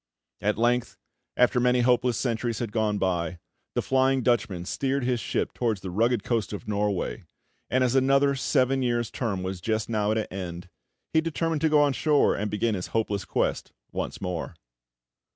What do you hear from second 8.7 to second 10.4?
years' term was just now at an